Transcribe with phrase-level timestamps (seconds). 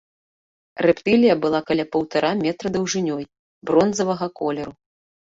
[0.85, 3.23] Рэптылія была каля паўтара метра даўжынёй,
[3.73, 4.73] бронзавага колеру.